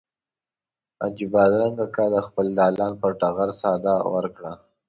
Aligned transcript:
حاجي 0.99 1.25
بادرنګ 1.33 1.77
اکا 1.85 2.05
د 2.13 2.15
خپل 2.27 2.45
دالان 2.59 2.93
پر 3.01 3.11
ټغر 3.21 3.49
ساه 3.61 4.03
ورکړه. 4.15 4.51